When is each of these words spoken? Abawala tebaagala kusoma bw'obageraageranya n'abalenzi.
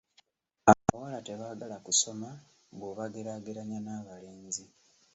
Abawala 0.71 1.19
tebaagala 1.27 1.77
kusoma 1.85 2.29
bw'obageraageranya 2.77 3.77
n'abalenzi. 3.81 4.63